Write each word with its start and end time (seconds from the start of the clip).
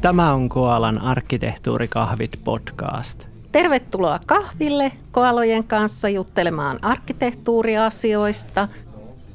Tämä 0.00 0.32
on 0.32 0.48
Koalan 0.48 0.98
arkkitehtuurikahvit 0.98 2.40
podcast. 2.44 3.26
Tervetuloa 3.52 4.20
kahville 4.26 4.92
koalojen 5.10 5.64
kanssa 5.64 6.08
juttelemaan 6.08 6.78
arkkitehtuuriasioista. 6.82 8.68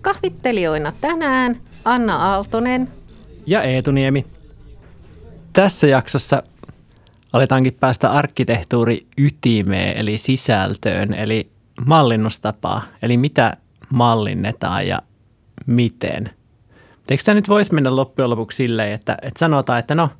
Kahvittelijoina 0.01 0.93
tänään 1.01 1.57
Anna 1.85 2.15
Aaltonen 2.15 2.87
ja 3.45 3.63
Eetu 3.63 3.91
Niemi. 3.91 4.25
Tässä 5.53 5.87
jaksossa 5.87 6.43
aletaankin 7.33 7.73
päästä 7.73 8.11
arkkitehtuuri 8.11 9.07
ytimeen 9.17 9.97
eli 9.97 10.17
sisältöön 10.17 11.13
eli 11.13 11.51
mallinnustapaa 11.85 12.83
eli 13.01 13.17
mitä 13.17 13.57
mallinnetaan 13.89 14.87
ja 14.87 14.97
miten. 15.65 16.29
Eikö 17.09 17.23
tämä 17.23 17.35
nyt 17.35 17.49
voisi 17.49 17.73
mennä 17.73 17.95
loppujen 17.95 18.29
lopuksi 18.29 18.55
silleen, 18.55 18.93
että, 18.93 19.17
että 19.21 19.39
sanotaan, 19.39 19.79
että 19.79 19.95
no– 19.95 20.09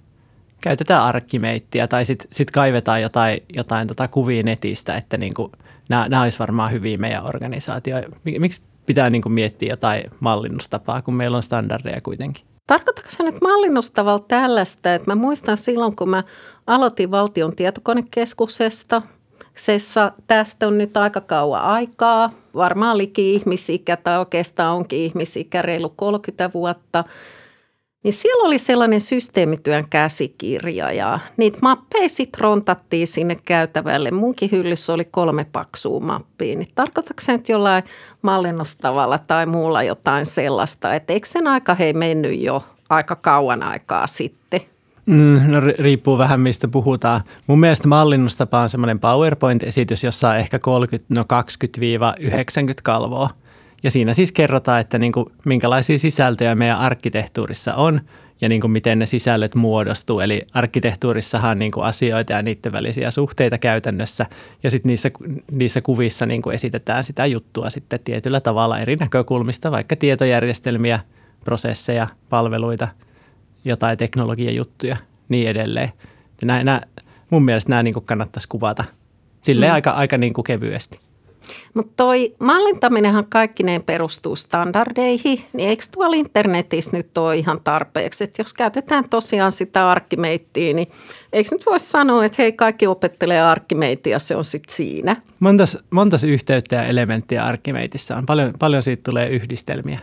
käytetään 0.65 1.03
arkkimeittiä 1.03 1.87
tai 1.87 2.05
sitten 2.05 2.27
sit 2.31 2.51
kaivetaan 2.51 3.01
jotain, 3.01 3.43
jotain 3.53 3.87
tota 3.87 4.07
kuvia 4.07 4.43
netistä, 4.43 4.95
että 4.95 5.17
niinku, 5.17 5.51
nämä 5.89 6.21
olisi 6.21 6.39
varmaan 6.39 6.71
hyviä 6.71 6.97
meidän 6.97 7.25
organisaatio. 7.25 7.95
Miksi 8.39 8.61
pitää 8.85 9.09
niinku 9.09 9.29
miettiä 9.29 9.69
jotain 9.69 10.03
mallinnustapaa, 10.19 11.01
kun 11.01 11.13
meillä 11.13 11.37
on 11.37 11.43
standardeja 11.43 12.01
kuitenkin? 12.01 12.45
Tarkoitatko 12.67 13.09
sä 13.11 13.23
nyt 13.23 13.41
mallinnustavalla 13.41 14.25
tällaista, 14.27 14.93
että 14.93 15.11
mä 15.11 15.15
muistan 15.15 15.57
silloin, 15.57 15.95
kun 15.95 16.09
mä 16.09 16.23
aloitin 16.67 17.11
valtion 17.11 17.55
tietokonekeskuksesta, 17.55 19.01
Sessa, 19.57 20.11
tästä 20.27 20.67
on 20.67 20.77
nyt 20.77 20.97
aika 20.97 21.21
kauan 21.21 21.61
aikaa, 21.61 22.31
varmaan 22.55 22.97
liki 22.97 23.35
ihmisikä 23.35 23.97
tai 23.97 24.19
oikeastaan 24.19 24.75
onkin 24.75 24.99
ihmisikä 24.99 25.61
reilu 25.61 25.89
30 25.89 26.49
vuotta– 26.53 27.03
niin 28.05 28.13
siellä 28.13 28.47
oli 28.47 28.57
sellainen 28.57 29.01
systeemityön 29.01 29.89
käsikirja 29.89 30.91
ja 30.91 31.19
niitä 31.37 31.57
mappeja 31.61 32.09
sitten 32.09 32.41
rontattiin 32.41 33.07
sinne 33.07 33.37
käytävälle. 33.45 34.11
Munkin 34.11 34.51
hyllyssä 34.51 34.93
oli 34.93 35.05
kolme 35.05 35.45
paksua 35.51 35.99
mappia. 35.99 36.55
Niin 36.55 36.67
tarkoitatko 36.75 37.21
se 37.21 37.31
nyt 37.31 37.49
jollain 37.49 37.83
mallinnostavalla 38.21 39.17
tai 39.17 39.45
muulla 39.45 39.83
jotain 39.83 40.25
sellaista, 40.25 40.93
että 40.93 41.13
eikö 41.13 41.27
sen 41.27 41.47
aika 41.47 41.75
hei 41.75 41.93
mennyt 41.93 42.39
jo 42.39 42.61
aika 42.89 43.15
kauan 43.15 43.63
aikaa 43.63 44.07
sitten? 44.07 44.61
Mm, 45.05 45.39
no 45.47 45.59
riippuu 45.59 46.17
vähän 46.17 46.39
mistä 46.39 46.67
puhutaan. 46.67 47.21
Mun 47.47 47.59
mielestä 47.59 47.87
mallinnustapa 47.87 48.59
on 48.59 48.69
semmoinen 48.69 48.99
PowerPoint-esitys, 48.99 50.03
jossa 50.03 50.29
on 50.29 50.37
ehkä 50.37 50.59
30, 50.59 51.13
no 51.15 51.23
20-90 51.23 51.25
kalvoa– 52.83 53.29
ja 53.83 53.91
siinä 53.91 54.13
siis 54.13 54.31
kerrotaan, 54.31 54.81
että 54.81 54.99
niin 54.99 55.11
kuin, 55.11 55.25
minkälaisia 55.45 55.99
sisältöjä 55.99 56.55
meidän 56.55 56.77
arkkitehtuurissa 56.77 57.75
on 57.75 58.01
ja 58.41 58.49
niin 58.49 58.61
kuin, 58.61 58.71
miten 58.71 58.99
ne 58.99 59.05
sisällöt 59.05 59.55
muodostuu. 59.55 60.19
Eli 60.19 60.41
arkkitehtuurissahan 60.53 61.51
on 61.51 61.59
niin 61.59 61.71
kuin, 61.71 61.85
asioita 61.85 62.33
ja 62.33 62.41
niiden 62.41 62.71
välisiä 62.71 63.11
suhteita 63.11 63.57
käytännössä 63.57 64.25
ja 64.63 64.71
sitten 64.71 64.89
niissä, 64.89 65.11
niissä 65.51 65.81
kuvissa 65.81 66.25
niin 66.25 66.41
kuin, 66.41 66.53
esitetään 66.53 67.03
sitä 67.03 67.25
juttua 67.25 67.69
sitten 67.69 67.99
tietyllä 68.03 68.41
tavalla 68.41 68.79
eri 68.79 68.95
näkökulmista, 68.95 69.71
vaikka 69.71 69.95
tietojärjestelmiä, 69.95 70.99
prosesseja, 71.45 72.07
palveluita, 72.29 72.87
jotain 73.65 73.97
teknologiajuttuja, 73.97 74.97
niin 75.29 75.47
edelleen. 75.47 75.91
Nämä, 76.43 76.63
nämä, 76.63 76.81
mun 77.29 77.45
mielestä 77.45 77.69
nämä 77.69 77.83
niin 77.83 77.93
kuin, 77.93 78.05
kannattaisi 78.05 78.49
kuvata 78.49 78.83
silleen 79.41 79.71
mm. 79.71 79.73
aika, 79.73 79.91
aika 79.91 80.17
niin 80.17 80.33
kuin, 80.33 80.45
kevyesti. 80.45 80.99
Mutta 81.73 81.93
toi 81.95 82.35
mallintaminenhan 82.39 83.25
kaikkineen 83.29 83.83
perustuu 83.83 84.35
standardeihin, 84.35 85.39
niin 85.53 85.69
eikö 85.69 85.83
tuolla 85.91 86.15
internetissä 86.15 86.97
nyt 86.97 87.17
ole 87.17 87.37
ihan 87.37 87.59
tarpeeksi? 87.63 88.23
Että 88.23 88.41
jos 88.41 88.53
käytetään 88.53 89.09
tosiaan 89.09 89.51
sitä 89.51 89.91
arkkimeittiä, 89.91 90.73
niin 90.73 90.87
eikö 91.33 91.49
nyt 91.51 91.65
voisi 91.65 91.85
sanoa, 91.85 92.25
että 92.25 92.35
hei 92.39 92.51
kaikki 92.53 92.87
opettelee 92.87 93.41
arkkimeittiä, 93.41 94.19
se 94.19 94.35
on 94.35 94.45
sitten 94.45 94.75
siinä? 94.75 95.15
Montas, 95.39 95.77
montas 95.89 96.23
yhteyttä 96.23 96.75
ja 96.75 96.85
elementtiä 96.85 97.43
arkkimeitissä 97.43 98.17
on? 98.17 98.25
Paljon, 98.25 98.53
paljon 98.59 98.83
siitä 98.83 99.03
tulee 99.03 99.29
yhdistelmiä? 99.29 99.99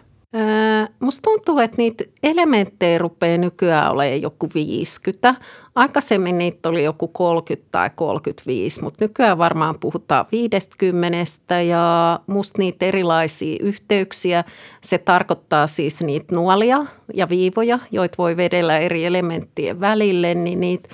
Musta 1.02 1.22
tuntuu, 1.22 1.58
että 1.58 1.76
niitä 1.78 2.04
elementtejä 2.22 2.98
rupeaa 2.98 3.38
nykyään 3.38 3.92
olemaan 3.92 4.22
joku 4.22 4.50
50. 4.54 5.34
Aikaisemmin 5.74 6.38
niitä 6.38 6.68
oli 6.68 6.84
joku 6.84 7.08
30 7.08 7.68
tai 7.70 7.90
35, 7.94 8.82
mutta 8.82 9.04
nykyään 9.04 9.38
varmaan 9.38 9.74
puhutaan 9.80 10.26
50 10.32 11.60
ja 11.60 12.20
musta 12.26 12.58
niitä 12.58 12.86
erilaisia 12.86 13.56
yhteyksiä. 13.60 14.44
Se 14.80 14.98
tarkoittaa 14.98 15.66
siis 15.66 16.02
niitä 16.02 16.34
nuolia 16.34 16.86
ja 17.14 17.28
viivoja, 17.28 17.78
joita 17.90 18.14
voi 18.18 18.36
vedellä 18.36 18.78
eri 18.78 19.04
elementtien 19.04 19.80
välille, 19.80 20.34
niin 20.34 20.60
niitä 20.60 20.88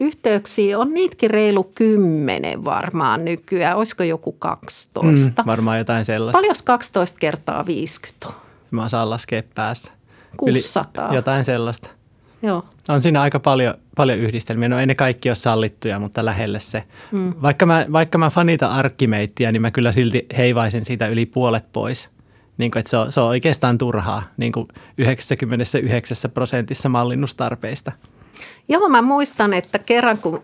yhteyksiä 0.00 0.78
on 0.78 0.94
niitäkin 0.94 1.30
reilu 1.30 1.64
kymmenen 1.64 2.64
varmaan 2.64 3.24
nykyään. 3.24 3.76
Olisiko 3.76 4.02
joku 4.02 4.32
12? 4.32 5.42
Mm, 5.42 5.46
varmaan 5.46 5.78
jotain 5.78 6.04
sellaista. 6.04 6.38
Paljon 6.38 6.54
12 6.64 7.18
kertaa 7.18 7.66
50 7.66 8.43
mä 8.74 8.84
osaan 8.84 9.10
laskea 9.10 9.42
päässä. 9.54 9.92
600. 10.36 11.06
Yli, 11.08 11.16
jotain 11.16 11.44
sellaista. 11.44 11.90
Joo. 12.42 12.64
On 12.88 13.02
siinä 13.02 13.22
aika 13.22 13.40
paljon, 13.40 13.74
paljon 13.96 14.18
yhdistelmiä. 14.18 14.68
No 14.68 14.78
ei 14.78 14.86
ne 14.86 14.94
kaikki 14.94 15.28
ole 15.28 15.34
sallittuja, 15.34 15.98
mutta 15.98 16.24
lähelle 16.24 16.60
se. 16.60 16.84
Mm. 17.12 17.34
Vaikka, 17.42 17.66
mä, 17.66 17.86
vaikka 17.92 18.18
mä 18.18 18.30
fanita 18.30 18.66
arkkimeittiä, 18.66 19.52
niin 19.52 19.62
mä 19.62 19.70
kyllä 19.70 19.92
silti 19.92 20.26
heivaisin 20.36 20.84
siitä 20.84 21.06
yli 21.06 21.26
puolet 21.26 21.72
pois. 21.72 22.10
Niin 22.58 22.70
kuin, 22.70 22.80
että 22.80 22.90
se, 22.90 22.96
on, 22.96 23.12
se 23.12 23.20
on 23.20 23.28
oikeastaan 23.28 23.78
turhaa 23.78 24.22
niin 24.36 24.52
kuin 24.52 24.66
99 24.98 26.30
prosentissa 26.30 26.88
mallinnustarpeista. 26.88 27.92
Joo, 28.68 28.88
mä 28.88 29.02
muistan, 29.02 29.54
että 29.54 29.78
kerran 29.78 30.18
kun 30.18 30.42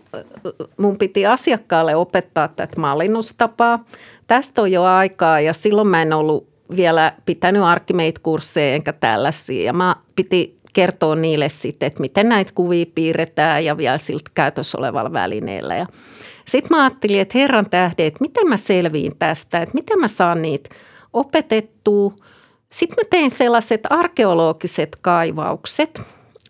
mun 0.77 0.97
piti 0.97 1.25
asiakkaalle 1.25 1.95
opettaa 1.95 2.47
tätä 2.47 2.81
mallinnustapaa, 2.81 3.85
tästä 4.27 4.61
on 4.61 4.71
jo 4.71 4.83
aikaa 4.83 5.39
ja 5.39 5.53
silloin 5.53 5.87
mä 5.87 6.01
en 6.01 6.13
ollut 6.13 6.50
vielä 6.75 7.13
pitänyt 7.25 7.63
Archimate-kursseja 7.63 8.75
enkä 8.75 8.93
tällaisia. 8.93 9.63
Ja 9.63 9.73
mä 9.73 9.95
piti 10.15 10.59
kertoa 10.73 11.15
niille 11.15 11.49
sitten, 11.49 11.87
että 11.87 12.01
miten 12.01 12.29
näitä 12.29 12.51
kuvia 12.55 12.85
piirretään 12.95 13.65
ja 13.65 13.77
vielä 13.77 13.97
siltä 13.97 14.31
käytössä 14.33 14.77
olevalla 14.77 15.13
välineellä. 15.13 15.75
Ja 15.75 15.85
sitten 16.45 16.77
mä 16.77 16.83
ajattelin, 16.83 17.21
että 17.21 17.37
herran 17.37 17.69
tähden, 17.69 18.05
että 18.05 18.21
miten 18.21 18.47
mä 18.47 18.57
selviin 18.57 19.17
tästä, 19.19 19.61
että 19.61 19.75
miten 19.75 19.99
mä 19.99 20.07
saan 20.07 20.41
niitä 20.41 20.75
opetettua. 21.13 22.13
Sitten 22.69 22.97
mä 23.05 23.07
tein 23.09 23.31
sellaiset 23.31 23.81
arkeologiset 23.89 24.97
kaivaukset, 25.01 26.01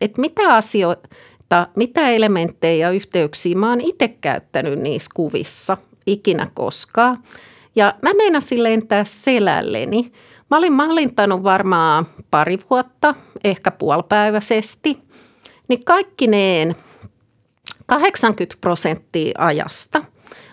että 0.02 0.22
mitä 0.22 0.56
asioita, 0.56 1.68
mitä 1.76 2.10
elementtejä 2.10 2.88
ja 2.88 2.92
yhteyksiä 2.92 3.56
mä 3.56 3.70
oon 3.70 3.82
itse 3.82 4.08
käyttänyt 4.08 4.80
niissä 4.80 5.10
kuvissa 5.14 5.78
ikinä 6.06 6.48
koskaan– 6.54 7.18
ja 7.76 7.94
mä 8.02 8.14
meinasin 8.14 8.64
lentää 8.64 9.04
selälleni. 9.04 10.12
Mä 10.52 10.58
olin 10.58 10.74
mallintanut 10.74 11.44
varmaan 11.44 12.08
pari 12.32 12.58
vuotta, 12.70 13.16
ehkä 13.44 13.72
puolipäiväisesti. 13.72 14.98
Niin 15.68 15.86
kaikkineen 15.86 16.76
80 17.86 18.58
prosenttia 18.62 19.32
ajasta 19.38 20.04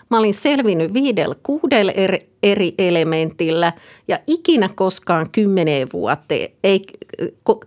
mä 0.09 0.17
olin 0.17 0.33
selvinnyt 0.33 0.93
viidellä 0.93 1.35
kuudella 1.43 1.91
eri, 1.91 2.29
eri 2.43 2.73
elementillä 2.77 3.73
ja 4.07 4.19
ikinä 4.27 4.69
koskaan 4.75 5.29
kymmeneen 5.31 5.87
vuoteen, 5.93 6.49
ei 6.63 6.85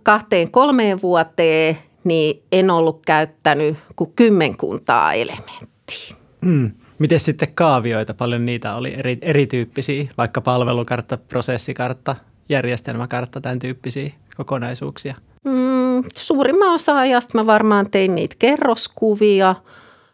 kahteen 0.03 0.51
kolmeen 0.51 1.01
vuoteen, 1.01 1.77
niin 2.03 2.43
en 2.51 2.71
ollut 2.71 2.99
käyttänyt 3.05 3.77
kuin 3.95 4.13
kymmenkuntaa 4.15 5.13
elementtiä. 5.13 6.15
Mm. 6.41 6.71
Miten 7.03 7.19
sitten 7.19 7.53
kaavioita, 7.53 8.13
paljon 8.13 8.45
niitä 8.45 8.75
oli 8.75 8.93
eri, 8.93 9.17
erityyppisiä, 9.21 10.05
vaikka 10.17 10.41
palvelukartta, 10.41 11.17
prosessikartta, 11.17 12.15
järjestelmäkartta, 12.49 13.41
tämän 13.41 13.59
tyyppisiä 13.59 14.11
kokonaisuuksia? 14.37 15.15
Mm, 15.45 16.03
suurimman 16.15 16.69
osa 16.69 16.97
ajasta 16.97 17.37
mä 17.37 17.45
varmaan 17.45 17.91
tein 17.91 18.15
niitä 18.15 18.35
kerroskuvia, 18.39 19.55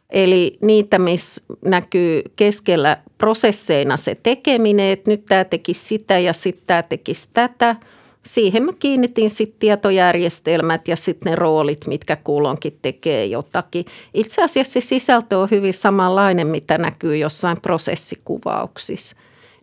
eli 0.10 0.58
niitä, 0.62 1.00
missä 1.00 1.44
näkyy 1.66 2.22
keskellä 2.36 2.98
prosesseina 3.18 3.98
se 3.98 4.16
tekeminen, 4.16 4.92
että 4.92 5.12
nyt 5.12 5.26
tämä 5.26 5.46
tekisi 5.46 5.88
sitä 5.88 6.20
ja 6.20 6.34
sitten 6.34 6.64
tämä 6.68 6.84
tekisi 6.84 7.30
tätä– 7.34 7.76
siihen 8.26 8.64
mä 8.64 8.72
kiinnitin 8.80 9.30
sitten 9.30 9.60
tietojärjestelmät 9.60 10.88
ja 10.88 10.96
sitten 10.96 11.30
ne 11.30 11.36
roolit, 11.36 11.88
mitkä 11.88 12.16
kulloinkin 12.16 12.80
tekee 12.82 13.26
jotakin. 13.26 13.86
Itse 14.14 14.44
asiassa 14.44 14.74
se 14.74 14.82
sisältö 14.82 15.38
on 15.38 15.48
hyvin 15.52 15.74
samanlainen, 15.74 16.48
mitä 16.48 16.78
näkyy 16.78 17.18
jossain 17.18 17.62
prosessikuvauksissa. 17.62 19.16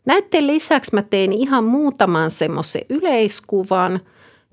Näiden 0.05 0.47
lisäksi 0.47 0.95
mä 0.95 1.03
tein 1.03 1.33
ihan 1.33 1.65
muutaman 1.65 2.31
semmoisen 2.31 2.83
yleiskuvan, 2.89 4.01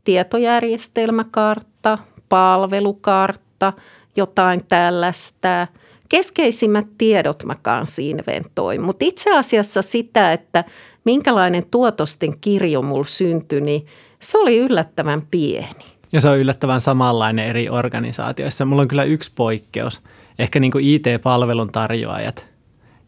tietojärjestelmäkartta, 0.04 1.98
palvelukartta, 2.30 3.74
jotain 4.16 4.66
tällaista. 4.70 5.68
Keskeisimmät 6.10 6.88
tiedot 6.98 7.44
mä 7.46 7.56
kanssa 7.62 8.02
inventoin, 8.02 8.82
mutta 8.82 9.06
itse 9.06 9.38
asiassa 9.38 9.82
sitä, 9.82 10.34
että 10.34 10.64
minkälainen 11.06 11.64
tuotosten 11.72 12.40
kirjo 12.40 12.82
mulla 12.82 13.04
syntyi, 13.04 13.62
niin 13.62 13.86
se 14.20 14.38
oli 14.38 14.58
yllättävän 14.58 15.22
pieni. 15.32 15.86
Ja 16.12 16.22
se 16.22 16.30
on 16.30 16.38
yllättävän 16.38 16.82
samanlainen 16.82 17.46
eri 17.46 17.70
organisaatioissa. 17.70 18.66
Mulla 18.66 18.82
on 18.82 18.88
kyllä 18.88 19.04
yksi 19.04 19.32
poikkeus. 19.36 20.02
Ehkä 20.40 20.60
niin 20.60 20.72
kuin 20.72 20.86
IT-palvelun 20.86 21.72
tarjoajat 21.72 22.48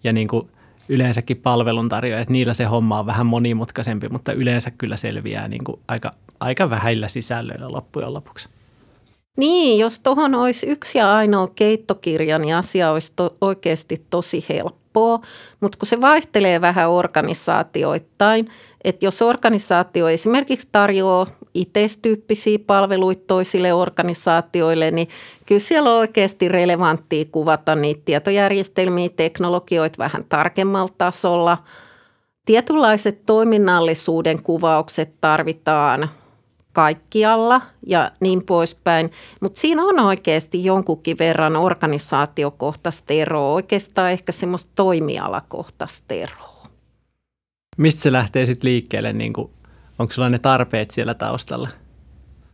ja 0.04 0.14
niin 0.14 0.28
kuin 0.28 0.50
yleensäkin 0.90 1.38
palveluntarjoajat, 1.38 2.30
niillä 2.30 2.54
se 2.54 2.64
homma 2.64 3.00
on 3.00 3.06
vähän 3.06 3.26
monimutkaisempi, 3.26 4.10
mutta 4.10 4.34
yleensä 4.34 4.72
kyllä 4.72 4.98
selviää 4.98 5.48
niin 5.48 5.64
kuin 5.64 5.80
aika, 5.88 6.12
aika 6.40 6.70
vähillä 6.70 7.08
sisällöillä 7.08 7.72
loppujen 7.72 8.14
lopuksi. 8.14 8.50
Niin, 9.38 9.80
jos 9.80 10.00
tuohon 10.00 10.36
olisi 10.36 10.68
yksi 10.68 10.98
ja 10.98 11.16
ainoa 11.16 11.48
keittokirja, 11.48 12.40
niin 12.40 12.56
asia 12.56 12.92
olisi 12.92 13.14
to, 13.16 13.38
oikeasti 13.42 14.06
tosi 14.10 14.46
helppoa, 14.96 15.20
mutta 15.60 15.78
kun 15.78 15.88
se 15.88 16.02
vaihtelee 16.02 16.62
vähän 16.62 16.90
organisaatioittain, 16.90 18.50
että 18.84 19.06
jos 19.06 19.22
organisaatio 19.22 20.10
esimerkiksi 20.10 20.68
tarjoaa 20.72 21.28
itse-tyyppisiä 21.54 22.60
palveluita 22.68 23.24
toisille 23.28 23.74
organisaatioille, 23.74 24.92
niin 24.92 25.08
kyllä 25.46 25.62
siellä 25.62 25.94
on 25.94 26.00
oikeasti 26.00 26.48
relevanttia 26.48 27.26
kuvata 27.32 27.76
niitä 27.76 28.02
tietojärjestelmiä, 28.06 29.10
teknologioita 29.10 29.98
vähän 29.98 30.26
tarkemmalla 30.30 30.94
tasolla. 30.98 31.58
Tietynlaiset 32.46 33.26
toiminnallisuuden 33.26 34.44
kuvaukset 34.44 35.14
tarvitaan 35.22 36.10
kaikkialla 36.76 37.62
ja 37.88 38.12
niin 38.20 38.46
poispäin, 38.46 39.12
mutta 39.42 39.62
siinä 39.62 39.84
on 39.84 40.00
oikeasti 40.00 40.64
jonkunkin 40.64 41.18
verran 41.18 41.56
organisaatiokohtaista 41.56 43.14
eroa, 43.14 43.54
oikeastaan 43.54 44.12
ehkä 44.12 44.32
semmoista 44.32 44.72
toimialakohtaista 44.76 46.14
eroa. 46.14 46.64
Mistä 47.78 48.02
se 48.02 48.12
lähtee 48.12 48.46
sitten 48.46 48.70
liikkeelle, 48.70 49.14
niin 49.14 49.34
kuin, 49.34 49.50
onko 50.00 50.14
sulla 50.14 50.30
ne 50.30 50.40
tarpeet 50.40 50.92
siellä 50.92 51.14
taustalla? 51.14 51.70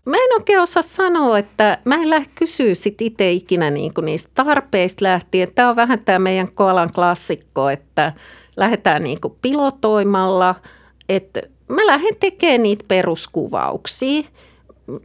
Mä 0.06 0.18
en 0.18 0.34
oikein 0.34 0.60
osaa 0.62 0.84
sanoa, 0.84 1.38
että 1.38 1.78
mä 1.86 1.96
en 1.96 2.10
lähde 2.10 2.26
kysyä 2.36 2.74
sit 2.74 3.02
itse 3.02 3.32
ikinä 3.32 3.70
niin 3.70 3.94
kuin 3.94 4.06
niistä 4.06 4.32
tarpeista 4.36 5.04
lähtien. 5.06 5.48
Tämä 5.56 5.70
on 5.70 5.76
vähän 5.76 6.00
tämä 6.06 6.20
meidän 6.20 6.52
koalan 6.52 6.92
klassikko, 6.96 7.70
että 7.70 8.14
lähdetään 8.58 9.04
niin 9.04 9.22
kuin 9.22 9.38
pilotoimalla, 9.42 10.56
että 11.10 11.42
mä 11.72 11.86
lähden 11.86 12.16
tekemään 12.20 12.64
niitä 12.64 12.86
peruskuvauksia. 12.88 14.24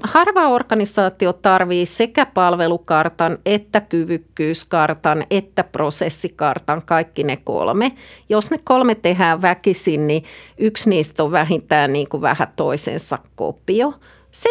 Harva 0.02 0.48
organisaatio 0.48 1.32
tarvii 1.32 1.86
sekä 1.86 2.26
palvelukartan, 2.26 3.38
että 3.46 3.80
kyvykkyyskartan, 3.80 5.24
että 5.30 5.64
prosessikartan, 5.64 6.82
kaikki 6.86 7.24
ne 7.24 7.36
kolme. 7.36 7.92
Jos 8.28 8.50
ne 8.50 8.58
kolme 8.64 8.94
tehdään 8.94 9.42
väkisin, 9.42 10.06
niin 10.06 10.24
yksi 10.58 10.90
niistä 10.90 11.24
on 11.24 11.32
vähintään 11.32 11.92
niin 11.92 12.08
kuin 12.08 12.20
vähän 12.20 12.48
toisensa 12.56 13.18
kopio. 13.36 13.94
Se, 14.30 14.48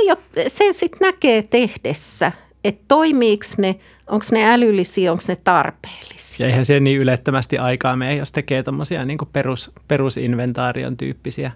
sen 0.47 0.73
sitten 0.73 0.99
näkee 1.01 1.43
tehdessä, 1.43 2.31
että 2.63 2.85
toimiiko 2.87 3.45
ne, 3.57 3.75
onko 4.07 4.25
ne 4.31 4.53
älyllisiä, 4.53 5.11
onko 5.11 5.23
ne 5.27 5.35
tarpeellisia. 5.35 6.45
Ja 6.45 6.49
eihän 6.49 6.65
se 6.65 6.79
niin 6.79 6.99
ylettömästi 6.99 7.57
aikaa 7.57 7.95
mene, 7.95 8.15
jos 8.15 8.31
tekee 8.31 8.63
tuommoisia 8.63 9.05
niin 9.05 9.17
perus, 9.33 9.71
perusinventaarion 9.87 10.97
tyyppisiä 10.97 11.51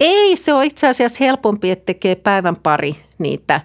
ei, 0.00 0.36
se 0.36 0.54
on 0.54 0.64
itse 0.64 0.88
asiassa 0.88 1.24
helpompi, 1.24 1.70
että 1.70 1.86
tekee 1.86 2.14
päivän 2.14 2.56
pari 2.56 2.96
niitä 3.18 3.60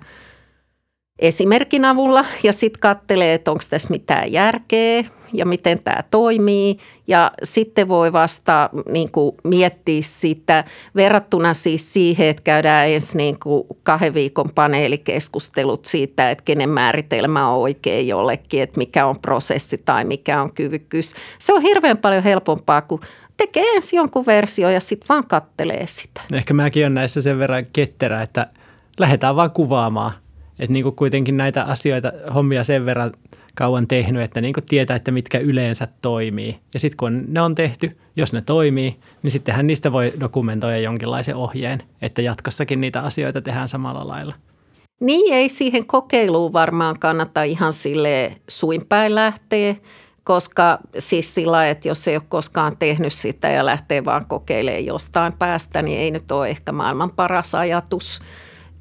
esimerkin 1.20 1.86
avulla 1.86 2.26
ja 2.44 2.54
sitten 2.54 2.80
katselee, 2.80 3.34
että 3.34 3.52
onko 3.52 3.64
tässä 3.70 3.88
mitään 3.92 4.32
järkeä 4.32 5.04
ja 5.34 5.46
miten 5.46 5.84
tämä 5.84 6.04
toimii. 6.12 6.78
Ja 7.08 7.32
sitten 7.44 7.88
voi 7.88 8.14
vasta 8.14 8.70
niin 8.90 9.12
kuin, 9.12 9.36
miettiä 9.44 10.02
sitä 10.02 10.64
verrattuna 10.96 11.54
siis 11.54 11.94
siihen, 11.94 12.28
että 12.28 12.44
käydään 12.44 12.90
ensin 12.90 13.18
niin 13.18 13.40
kuin, 13.40 13.64
kahden 13.84 14.14
viikon 14.14 14.50
paneelikeskustelut 14.56 15.86
siitä, 15.86 16.32
että 16.32 16.44
kenen 16.44 16.70
määritelmä 16.70 17.50
on 17.50 17.60
oikein 17.60 18.08
jollekin, 18.08 18.62
että 18.62 18.78
mikä 18.78 19.06
on 19.06 19.20
prosessi 19.20 19.78
tai 19.78 20.06
mikä 20.06 20.42
on 20.42 20.54
kyvykkyys. 20.54 21.16
Se 21.40 21.54
on 21.54 21.62
hirveän 21.62 21.98
paljon 21.98 22.24
helpompaa 22.24 22.82
kuin 22.82 23.02
tekee 23.42 23.64
ensin 23.76 23.98
jonkun 23.98 24.26
versio 24.26 24.70
ja 24.70 24.80
sitten 24.80 25.08
vaan 25.10 25.28
kattelee 25.28 25.88
sitä. 25.88 26.22
Ehkä 26.34 26.54
mäkin 26.54 26.86
on 26.86 26.94
näissä 26.94 27.22
sen 27.22 27.40
verran 27.40 27.66
ketterä, 27.74 28.22
että 28.22 28.48
lähdetään 29.00 29.36
vaan 29.36 29.52
kuvaamaan. 29.52 30.12
Että 30.60 30.74
niin 30.74 30.96
kuitenkin 30.96 31.38
näitä 31.38 31.64
asioita, 31.64 32.12
hommia 32.34 32.64
sen 32.64 32.86
verran 32.86 33.12
kauan 33.56 33.88
tehnyt, 33.88 34.22
että 34.24 34.42
niin 34.42 34.54
tietää, 34.70 34.96
että 34.96 35.12
mitkä 35.12 35.40
yleensä 35.40 35.88
toimii. 36.02 36.60
Ja 36.74 36.80
sitten 36.80 36.98
kun 36.98 37.24
ne 37.28 37.42
on 37.42 37.56
tehty, 37.56 37.98
jos 38.16 38.34
ne 38.34 38.42
toimii, 38.42 38.96
niin 39.24 39.32
sittenhän 39.32 39.68
niistä 39.68 39.92
voi 39.92 40.14
dokumentoida 40.20 40.78
jonkinlaisen 40.78 41.36
ohjeen, 41.36 41.84
että 42.02 42.22
jatkossakin 42.22 42.82
niitä 42.82 43.02
asioita 43.02 43.42
tehdään 43.42 43.70
samalla 43.70 44.08
lailla. 44.08 44.36
Niin, 45.00 45.34
ei 45.34 45.50
siihen 45.50 45.88
kokeiluun 45.88 46.54
varmaan 46.54 47.00
kannata 47.00 47.44
ihan 47.44 47.74
sille 47.74 48.36
suinpäin 48.48 49.16
lähteä 49.16 49.76
koska 50.24 50.80
siis 51.00 51.36
sillä 51.36 51.70
että 51.70 51.88
jos 51.88 52.08
ei 52.08 52.16
ole 52.16 52.24
koskaan 52.30 52.78
tehnyt 52.78 53.14
sitä 53.14 53.50
ja 53.50 53.66
lähtee 53.66 54.06
vaan 54.06 54.26
kokeilemaan 54.28 54.86
jostain 54.86 55.34
päästä, 55.34 55.82
niin 55.82 56.00
ei 56.00 56.12
nyt 56.12 56.32
ole 56.32 56.50
ehkä 56.50 56.72
maailman 56.72 57.12
paras 57.12 57.56
ajatus. 57.56 58.22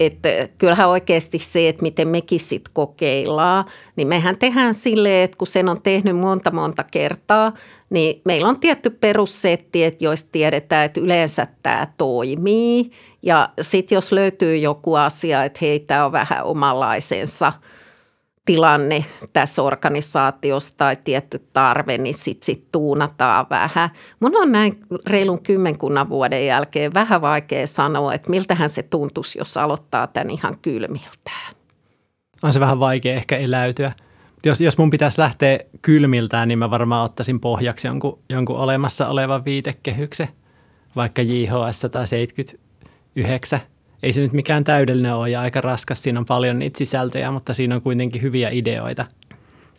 Että 0.00 0.28
kyllähän 0.58 0.88
oikeasti 0.88 1.38
se, 1.38 1.68
että 1.68 1.82
miten 1.82 2.08
mekin 2.08 2.40
sitten 2.40 2.72
kokeillaan, 2.74 3.64
niin 3.96 4.08
mehän 4.08 4.38
tehdään 4.38 4.74
silleen, 4.74 5.24
että 5.24 5.36
kun 5.36 5.46
sen 5.46 5.68
on 5.68 5.82
tehnyt 5.82 6.16
monta 6.16 6.50
monta 6.50 6.84
kertaa, 6.92 7.52
niin 7.90 8.22
meillä 8.24 8.48
on 8.48 8.60
tietty 8.60 8.90
perussetti, 8.90 9.84
että 9.84 10.04
joista 10.04 10.28
tiedetään, 10.32 10.84
että 10.84 11.00
yleensä 11.00 11.46
tämä 11.62 11.86
toimii. 11.96 12.90
Ja 13.22 13.48
sitten 13.60 13.96
jos 13.96 14.12
löytyy 14.12 14.56
joku 14.56 14.94
asia, 14.94 15.44
että 15.44 15.58
hei, 15.62 15.80
tämä 15.80 16.04
on 16.04 16.12
vähän 16.12 16.44
omanlaisensa– 16.44 17.52
tilanne 18.44 19.04
tässä 19.32 19.62
organisaatiossa 19.62 20.76
tai 20.76 20.96
tietty 21.04 21.46
tarve, 21.52 21.98
niin 21.98 22.14
sitten 22.14 22.46
sit 22.46 22.64
tuunataan 22.72 23.46
vähän. 23.50 23.90
Mun 24.20 24.36
on 24.36 24.52
näin 24.52 24.74
reilun 25.06 25.42
kymmenkunnan 25.42 26.08
vuoden 26.08 26.46
jälkeen 26.46 26.94
vähän 26.94 27.20
vaikea 27.20 27.66
sanoa, 27.66 28.14
että 28.14 28.30
miltähän 28.30 28.68
se 28.68 28.82
tuntuisi, 28.82 29.38
jos 29.38 29.56
aloittaa 29.56 30.06
tämän 30.06 30.30
ihan 30.30 30.58
kylmiltään. 30.62 31.54
On 32.42 32.52
se 32.52 32.60
vähän 32.60 32.80
vaikea 32.80 33.14
ehkä 33.14 33.36
eläytyä. 33.36 33.92
Jos, 34.44 34.60
jos 34.60 34.78
mun 34.78 34.90
pitäisi 34.90 35.20
lähteä 35.20 35.58
kylmiltään, 35.82 36.48
niin 36.48 36.58
mä 36.58 36.70
varmaan 36.70 37.04
ottaisin 37.04 37.40
pohjaksi 37.40 37.86
jonkun, 37.88 38.18
jonkun 38.28 38.56
olemassa 38.56 39.08
olevan 39.08 39.44
viitekehyksen, 39.44 40.28
vaikka 40.96 41.22
JHS 41.22 41.80
179 41.80 43.60
ei 44.02 44.12
se 44.12 44.20
nyt 44.20 44.32
mikään 44.32 44.64
täydellinen 44.64 45.14
ole 45.14 45.30
ja 45.30 45.40
aika 45.40 45.60
raskas. 45.60 46.02
Siinä 46.02 46.18
on 46.18 46.26
paljon 46.26 46.58
niitä 46.58 46.78
sisältöjä, 46.78 47.30
mutta 47.30 47.54
siinä 47.54 47.74
on 47.74 47.82
kuitenkin 47.82 48.22
hyviä 48.22 48.50
ideoita. 48.50 49.06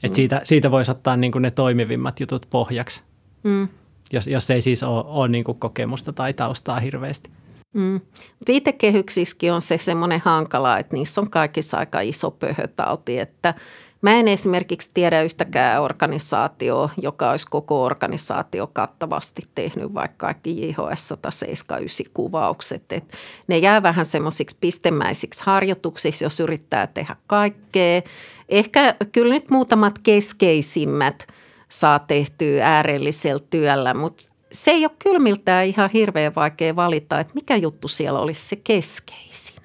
Et 0.03 0.11
mm. 0.11 0.15
siitä, 0.15 0.41
siitä 0.43 0.71
voisi 0.71 0.91
ottaa 0.91 1.17
niin 1.17 1.31
kuin 1.31 1.41
ne 1.41 1.51
toimivimmat 1.51 2.19
jutut 2.19 2.47
pohjaksi, 2.49 3.03
mm. 3.43 3.67
jos, 4.13 4.27
jos 4.27 4.49
ei 4.49 4.61
siis 4.61 4.83
ole, 4.83 5.03
ole 5.07 5.27
niin 5.27 5.43
kuin 5.43 5.59
kokemusta 5.59 6.13
tai 6.13 6.33
taustaa 6.33 6.79
hirveästi. 6.79 7.29
Mm. 7.73 8.01
Viitekehyksissäkin 8.47 9.53
on 9.53 9.61
se 9.61 9.77
semmoinen 9.77 10.21
hankala, 10.25 10.79
että 10.79 10.95
niissä 10.95 11.21
on 11.21 11.29
kaikissa 11.29 11.77
aika 11.77 12.01
iso 12.01 12.31
pöhötauti, 12.31 13.19
että 13.19 13.53
Mä 14.01 14.15
en 14.15 14.27
esimerkiksi 14.27 14.91
tiedä 14.93 15.21
yhtäkään 15.21 15.81
organisaatioa, 15.81 16.89
joka 17.01 17.29
olisi 17.29 17.47
koko 17.49 17.83
organisaatio 17.83 18.67
kattavasti 18.67 19.41
tehnyt 19.55 19.93
vaikka 19.93 20.25
kaikki 20.25 20.61
JHS 20.61 21.07
179 21.07 22.05
kuvaukset. 22.13 22.91
Et 22.91 23.13
ne 23.47 23.57
jää 23.57 23.83
vähän 23.83 24.05
semmoisiksi 24.05 24.57
pistemäisiksi 24.61 25.43
harjoituksiksi, 25.45 26.25
jos 26.25 26.39
yrittää 26.39 26.87
tehdä 26.87 27.15
kaikkea. 27.27 28.01
Ehkä 28.49 28.95
kyllä 29.11 29.33
nyt 29.33 29.51
muutamat 29.51 29.99
keskeisimmät 30.03 31.27
saa 31.69 31.99
tehtyä 31.99 32.67
äärellisellä 32.67 33.43
työllä, 33.49 33.93
mutta 33.93 34.23
se 34.51 34.71
ei 34.71 34.85
ole 34.85 34.91
kylmiltään 34.99 35.65
ihan 35.65 35.89
hirveän 35.93 36.35
vaikea 36.35 36.75
valita, 36.75 37.19
että 37.19 37.33
mikä 37.33 37.55
juttu 37.55 37.87
siellä 37.87 38.19
olisi 38.19 38.47
se 38.47 38.55
keskeisin. 38.55 39.55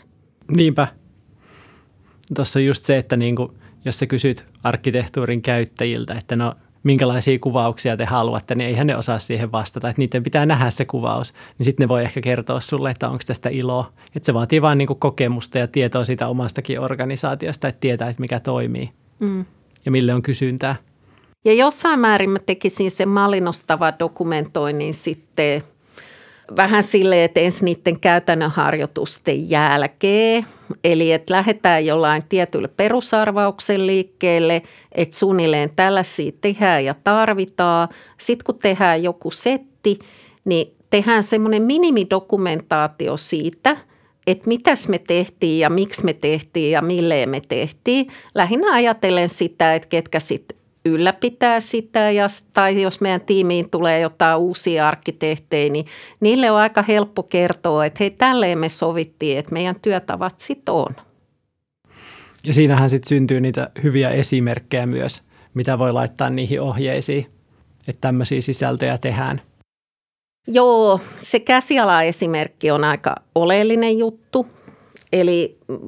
Niinpä. 0.49 0.89
Tuossa 2.35 2.59
on 2.59 2.65
just 2.65 2.85
se, 2.85 2.99
että 2.99 3.17
niin 3.17 3.37
kuin– 3.37 3.49
jos 3.87 3.99
sä 3.99 4.07
kysyt 4.07 4.47
arkkitehtuurin 4.63 5.43
käyttäjiltä, 5.43 6.15
että 6.15 6.37
no 6.37 6.55
minkälaisia 6.83 7.39
kuvauksia 7.39 7.97
te 7.97 8.05
haluatte, 8.05 8.55
niin 8.55 8.69
eihän 8.69 8.87
ne 8.87 8.97
osaa 8.97 9.19
siihen 9.19 9.53
vastata, 9.53 9.89
että 9.89 10.03
niiden 10.03 10.23
pitää 10.23 10.47
nähdä 10.47 10.71
se 10.71 10.85
kuvaus, 10.85 11.33
niin 11.59 11.65
sitten 11.65 11.85
ne 11.85 11.89
voi 11.89 12.03
ehkä 12.03 12.21
kertoa 12.21 12.61
sulle, 12.61 12.91
että 12.91 13.09
onko 13.09 13.23
tästä 13.27 13.49
iloa. 13.49 13.93
Että 14.17 14.27
se 14.27 14.35
vaatii 14.35 14.63
vaan 14.63 14.79
niin 14.79 14.89
kokemusta 14.99 15.59
ja 15.59 15.67
tietoa 15.67 16.05
siitä 16.05 16.29
omastakin 16.29 16.81
organisaatiosta, 16.81 17.69
että 17.69 17.81
tietää, 17.81 18.09
että 18.09 18.21
mikä 18.21 18.41
toimii 18.41 18.91
mm. 19.19 19.45
ja 19.85 19.91
mille 19.91 20.15
on 20.15 20.23
kysyntää. 20.23 20.77
Ja 21.45 21.53
jossain 21.53 22.01
määrin 22.01 22.31
mä 22.31 22.39
tekisin 22.39 22.91
sen 22.91 23.09
mallinnostava 23.09 23.93
dokumentoinnin 23.99 24.95
sitten– 24.95 25.63
vähän 26.57 26.83
silleen, 26.83 27.25
että 27.25 27.41
ensin 27.41 27.65
niiden 27.65 28.01
käytännön 28.01 28.51
harjoitusten 28.51 29.51
jälkeen. 29.51 30.47
Eli 30.85 31.13
että 31.13 31.35
lähdetään 31.35 31.87
jollain 31.87 32.23
tietyllä 32.29 32.69
perusarvauksen 32.69 33.87
liikkeelle, 33.87 34.63
että 34.93 35.17
suunnilleen 35.17 35.71
tällaisia 35.77 36.33
tehdään 36.41 36.85
ja 36.85 36.95
tarvitaan. 37.05 37.89
Sitten 38.19 38.45
kun 38.47 38.59
tehdään 38.59 39.03
joku 39.03 39.31
setti, 39.31 39.99
niin 40.45 40.75
tehdään 40.91 41.23
semmoinen 41.23 41.63
minimidokumentaatio 41.63 43.17
siitä, 43.17 43.77
että 44.27 44.49
mitäs 44.49 44.89
me 44.89 44.99
tehtiin 44.99 45.59
ja 45.59 45.71
miksi 45.71 46.05
me 46.05 46.13
tehtiin 46.13 46.71
ja 46.71 46.83
milleen 46.83 47.29
me 47.29 47.43
tehtiin. 47.49 48.07
Lähinnä 48.35 48.75
ajatellen 48.75 49.29
sitä, 49.29 49.75
että 49.75 49.89
ketkä 49.89 50.21
sitten 50.21 50.56
ylläpitää 50.87 51.61
sitä 51.61 52.11
ja, 52.11 52.27
tai 52.53 52.83
jos 52.83 53.01
meidän 53.01 53.21
tiimiin 53.21 53.71
tulee 53.71 54.01
jotain 54.01 54.39
uusia 54.39 54.89
arkkitehtejä, 54.89 55.73
niin 55.73 55.87
niille 56.21 56.51
on 56.51 56.59
aika 56.59 56.83
helppo 56.83 57.23
kertoa, 57.23 57.85
että 57.85 57.97
hei 58.01 58.11
tälleen 58.11 58.59
me 58.59 58.69
sovittiin, 58.69 59.39
että 59.39 59.53
meidän 59.53 59.81
työtavat 59.83 60.41
sitten 60.41 60.75
on. 60.75 60.97
Ja 62.47 62.55
siinähän 62.55 62.91
sitten 62.91 63.09
syntyy 63.09 63.41
niitä 63.41 63.71
hyviä 63.83 64.09
esimerkkejä 64.09 64.87
myös, 64.87 65.23
mitä 65.55 65.79
voi 65.79 65.93
laittaa 65.93 66.31
niihin 66.31 66.61
ohjeisiin, 66.61 67.27
että 67.89 68.01
tämmöisiä 68.01 68.41
sisältöjä 68.41 68.99
tehdään. 68.99 69.41
Joo, 70.49 71.01
se 71.21 71.41
käsiala-esimerkki 71.41 72.71
on 72.71 72.85
aika 72.85 73.15
oleellinen 73.35 73.99
juttu. 73.99 74.47
Eli 75.13 75.59
mm, 75.69 75.79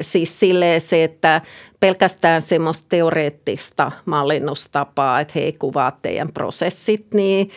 siis 0.00 0.40
silleen 0.40 0.80
se, 0.80 1.04
että 1.04 1.40
pelkästään 1.80 2.42
semmoista 2.42 2.86
teoreettista 2.88 3.92
mallinnustapaa, 4.04 5.20
että 5.20 5.32
hei 5.36 5.52
kuvaa 5.52 5.98
teidän 6.02 6.32
prosessit, 6.32 7.06
niin 7.14 7.50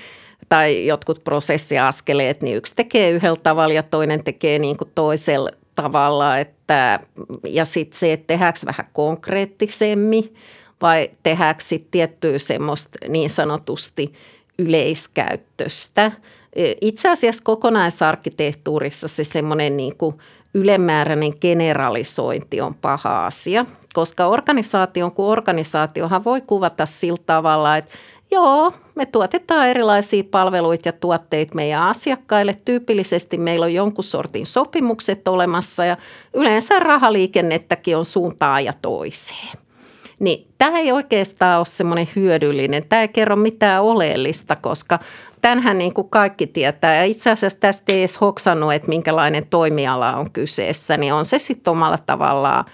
tai 0.49 0.85
jotkut 0.85 1.23
prosessiaskeleet, 1.23 2.41
niin 2.41 2.57
yksi 2.57 2.75
tekee 2.75 3.11
yhdellä 3.11 3.39
tavalla 3.43 3.73
ja 3.73 3.83
toinen 3.83 4.23
tekee 4.23 4.59
niin 4.59 4.77
kuin 4.77 4.91
toisella 4.95 5.49
tavalla. 5.75 6.39
Että, 6.39 6.99
ja 7.47 7.65
sitten 7.65 7.99
se, 7.99 8.13
että 8.13 8.27
tehdäänkö 8.27 8.59
vähän 8.65 8.89
konkreettisemmin 8.93 10.35
vai 10.81 11.09
tehdäänkö 11.23 11.63
sitten 11.63 11.91
tiettyä 11.91 12.37
semmoista 12.37 12.97
niin 13.07 13.29
sanotusti 13.29 14.13
yleiskäyttöstä. 14.59 16.11
Itse 16.81 17.09
asiassa 17.09 17.43
kokonaisarkkitehtuurissa 17.43 19.07
se 19.07 19.23
semmoinen 19.23 19.77
niin 19.77 19.97
kuin– 19.97 20.15
ylemmääräinen 20.53 21.33
generalisointi 21.41 22.61
on 22.61 22.75
paha 22.75 23.25
asia, 23.25 23.65
koska 23.93 24.27
organisaation 24.27 25.11
kuin 25.11 25.29
organisaatiohan 25.29 26.23
voi 26.23 26.41
kuvata 26.41 26.85
sillä 26.85 27.19
tavalla, 27.25 27.77
että 27.77 27.91
joo, 28.31 28.73
me 28.95 29.05
tuotetaan 29.05 29.67
erilaisia 29.69 30.23
palveluita 30.31 30.87
ja 30.87 30.93
tuotteita 30.93 31.55
meidän 31.55 31.83
asiakkaille. 31.83 32.57
Tyypillisesti 32.65 33.37
meillä 33.37 33.65
on 33.65 33.73
jonkun 33.73 34.03
sortin 34.03 34.45
sopimukset 34.45 35.27
olemassa 35.27 35.85
ja 35.85 35.97
yleensä 36.33 36.79
rahaliikennettäkin 36.79 37.97
on 37.97 38.05
suuntaan 38.05 38.65
ja 38.65 38.73
toiseen. 38.81 39.57
Niin 40.19 40.47
tämä 40.57 40.77
ei 40.79 40.91
oikeastaan 40.91 41.57
ole 41.57 41.65
semmoinen 41.65 42.07
hyödyllinen. 42.15 42.85
Tämä 42.89 43.01
ei 43.01 43.07
kerro 43.07 43.35
mitään 43.35 43.83
oleellista, 43.83 44.55
koska 44.55 44.99
Tänhän 45.41 45.77
niin 45.77 45.93
kuin 45.93 46.09
kaikki 46.09 46.47
tietää 46.47 46.95
ja 46.95 47.03
itse 47.03 47.31
asiassa 47.31 47.59
tästä 47.59 47.91
ei 47.91 47.99
edes 47.99 48.21
hoksannut, 48.21 48.73
että 48.73 48.89
minkälainen 48.89 49.47
toimiala 49.49 50.15
on 50.15 50.31
kyseessä, 50.31 50.97
niin 50.97 51.13
on 51.13 51.25
se 51.25 51.39
sitten 51.39 51.71
omalla 51.71 51.97
tavallaan 51.97 52.65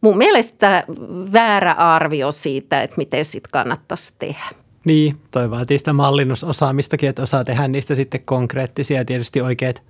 mun 0.00 0.18
mielestä 0.18 0.84
väärä 1.32 1.72
arvio 1.72 2.32
siitä, 2.32 2.82
että 2.82 2.96
miten 2.96 3.24
sitten 3.24 3.50
kannattaisi 3.50 4.14
tehdä. 4.18 4.46
Niin, 4.84 5.16
toi 5.30 5.50
vaatii 5.50 5.78
sitä 5.78 5.92
mallinnusosaamistakin, 5.92 7.08
että 7.08 7.22
osaa 7.22 7.44
tehdä 7.44 7.68
niistä 7.68 7.94
sitten 7.94 8.22
konkreettisia 8.24 8.96
ja 8.98 9.04
tietysti 9.04 9.40
oikeat, 9.40 9.82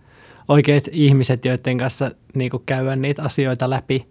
oikeat 0.48 0.84
ihmiset, 0.92 1.44
joiden 1.44 1.78
kanssa 1.78 2.10
niin 2.34 2.50
käydä 2.66 2.96
niitä 2.96 3.22
asioita 3.22 3.70
läpi. 3.70 4.06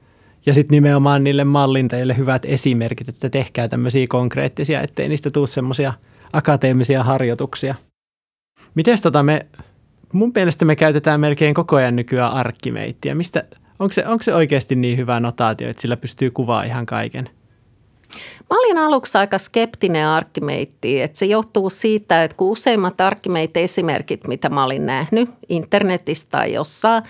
Ja 0.45 0.53
sitten 0.53 0.75
nimenomaan 0.75 1.23
niille 1.23 1.43
mallintajille 1.43 2.17
hyvät 2.17 2.45
esimerkit, 2.45 3.09
että 3.09 3.29
tehkää 3.29 3.67
tämmöisiä 3.67 4.05
konkreettisia, 4.09 4.81
ettei 4.81 5.09
niistä 5.09 5.29
tule 5.29 5.47
semmoisia 5.47 5.93
akateemisia 6.33 7.03
harjoituksia. 7.03 7.75
Miten 8.77 9.01
tota 9.01 9.23
me, 9.23 9.45
mun 10.13 10.31
mielestä 10.35 10.65
me 10.65 10.75
käytetään 10.75 11.19
melkein 11.19 11.53
koko 11.53 11.75
ajan 11.75 11.95
nykyään 11.95 12.31
arkkimeittiä. 12.31 13.15
Mistä, 13.15 13.43
onko, 13.79 13.93
se, 13.93 14.07
onko 14.07 14.23
se 14.23 14.35
oikeasti 14.35 14.75
niin 14.75 14.97
hyvä 14.97 15.19
notaatio, 15.19 15.69
että 15.69 15.81
sillä 15.81 15.97
pystyy 15.97 16.31
kuvaa 16.31 16.63
ihan 16.63 16.85
kaiken? 16.85 17.29
Mä 18.49 18.59
olin 18.59 18.77
aluksi 18.77 19.17
aika 19.17 19.37
skeptinen 19.37 20.07
arkkimeitti, 20.07 21.01
että 21.01 21.19
se 21.19 21.25
johtuu 21.25 21.69
siitä, 21.69 22.23
että 22.23 22.37
kun 22.37 22.49
useimmat 22.49 23.01
arkkimeit-esimerkit, 23.01 24.27
mitä 24.27 24.49
mä 24.49 24.63
olin 24.63 24.85
nähnyt 24.85 25.29
internetistä 25.49 26.31
tai 26.31 26.53
jossain, 26.53 27.03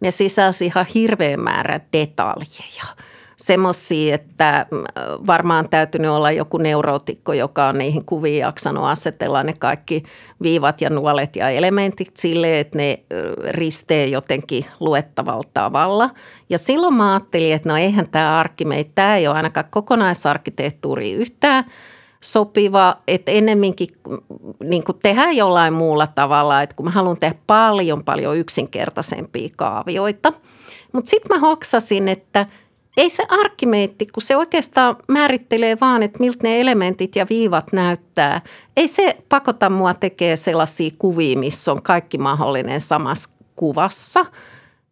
ne 0.00 0.10
sisälsi 0.10 0.66
ihan 0.66 0.86
hirveän 0.94 1.40
määrä 1.40 1.80
detaljeja– 1.92 2.84
semmoisia, 3.42 4.14
että 4.14 4.66
mm, 4.70 4.84
varmaan 5.26 5.68
täytynyt 5.68 6.10
olla 6.10 6.30
joku 6.30 6.58
neurotikko, 6.58 7.32
joka 7.32 7.66
on 7.66 7.78
niihin 7.78 8.04
kuviin 8.04 8.38
jaksanut 8.38 8.84
asetella 8.84 9.42
ne 9.42 9.54
kaikki 9.58 10.02
viivat 10.42 10.80
ja 10.80 10.90
nuolet 10.90 11.36
ja 11.36 11.48
elementit 11.48 12.16
sille, 12.16 12.60
että 12.60 12.78
ne 12.78 12.98
ristee 13.50 14.06
jotenkin 14.06 14.64
luettavalla 14.80 15.48
tavalla. 15.54 16.10
Ja 16.50 16.58
silloin 16.58 16.94
mä 16.94 17.12
ajattelin, 17.12 17.54
että 17.54 17.68
no 17.68 17.76
eihän 17.76 18.08
tämä 18.08 18.38
arkkimeitä, 18.38 18.90
tämä 18.94 19.16
ei 19.16 19.28
ole 19.28 19.36
ainakaan 19.36 19.66
kokonaisarkkitehtuuri 19.70 21.12
yhtään 21.12 21.64
sopiva, 22.22 22.96
että 23.08 23.32
ennemminkin 23.32 23.88
mm, 24.08 24.18
niin 24.64 24.84
kuin 24.84 24.98
tehdään 25.02 25.36
jollain 25.36 25.74
muulla 25.74 26.06
tavalla, 26.06 26.62
että 26.62 26.76
kun 26.76 26.86
mä 26.86 26.90
haluan 26.90 27.16
tehdä 27.20 27.34
paljon 27.46 28.04
paljon 28.04 28.36
yksinkertaisempia 28.36 29.48
kaavioita. 29.56 30.32
Mutta 30.92 31.10
sitten 31.10 31.36
mä 31.36 31.48
hoksasin, 31.48 32.08
että– 32.08 32.46
ei 32.96 33.10
se 33.10 33.22
arkkimeitti, 33.28 34.06
kun 34.06 34.22
se 34.22 34.36
oikeastaan 34.36 34.96
määrittelee 35.08 35.76
vaan, 35.80 36.02
että 36.02 36.20
miltä 36.20 36.38
ne 36.42 36.60
elementit 36.60 37.16
ja 37.16 37.26
viivat 37.30 37.72
näyttää. 37.72 38.40
Ei 38.76 38.88
se 38.88 39.16
pakota 39.28 39.70
mua 39.70 39.94
tekee 39.94 40.36
sellaisia 40.36 40.90
kuvia, 40.98 41.38
missä 41.38 41.72
on 41.72 41.82
kaikki 41.82 42.18
mahdollinen 42.18 42.80
samassa 42.80 43.30
kuvassa. 43.56 44.26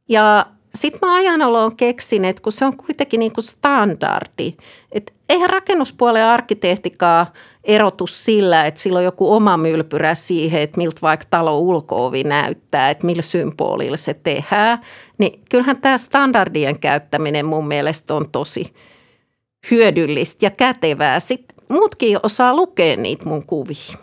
Ja 0.08 0.46
sitten 0.74 1.08
mä 1.08 1.14
ajan 1.14 1.42
oloon 1.42 1.76
keksin, 1.76 2.24
että 2.24 2.42
kun 2.42 2.52
se 2.52 2.64
on 2.64 2.76
kuitenkin 2.76 3.20
niin 3.20 3.32
kuin 3.32 3.44
standardi, 3.44 4.54
että 4.92 5.12
eihän 5.28 5.50
rakennuspuolen 5.50 6.24
arkkitehtikaan– 6.24 7.26
erotus 7.64 8.24
sillä, 8.24 8.66
että 8.66 8.80
sillä 8.80 8.98
on 8.98 9.04
joku 9.04 9.32
oma 9.32 9.56
mylpyrä 9.56 10.14
siihen, 10.14 10.62
että 10.62 10.78
miltä 10.78 10.98
vaikka 11.02 11.26
talo 11.30 11.58
ulkoovi 11.58 12.24
näyttää, 12.24 12.90
että 12.90 13.06
millä 13.06 13.22
symbolilla 13.22 13.96
se 13.96 14.14
tehdään. 14.14 14.78
Niin 15.18 15.40
kyllähän 15.50 15.80
tämä 15.80 15.98
standardien 15.98 16.80
käyttäminen 16.80 17.46
mun 17.46 17.66
mielestä 17.66 18.14
on 18.14 18.26
tosi 18.32 18.72
hyödyllistä 19.70 20.46
ja 20.46 20.50
kätevää. 20.50 21.20
Sitten 21.20 21.56
muutkin 21.68 22.18
osaa 22.22 22.56
lukea 22.56 22.96
niitä 22.96 23.28
mun 23.28 23.46
kuvia. 23.46 23.96